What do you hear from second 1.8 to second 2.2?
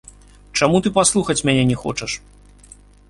хочаш?